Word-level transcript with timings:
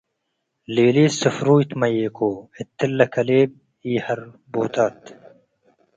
ሊሊት 0.73 1.13
ስፍሩይ 1.21 1.63
ትመዬኮ- 1.69 2.19
እትለከሌብ 2.59 3.49
ኢሀርቦታት 3.91 4.99